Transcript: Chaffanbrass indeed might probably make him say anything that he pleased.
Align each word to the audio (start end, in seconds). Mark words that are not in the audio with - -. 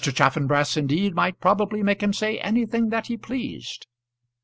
Chaffanbrass 0.03 0.77
indeed 0.77 1.13
might 1.13 1.39
probably 1.39 1.83
make 1.83 2.01
him 2.01 2.11
say 2.11 2.39
anything 2.39 2.89
that 2.89 3.05
he 3.05 3.17
pleased. 3.17 3.85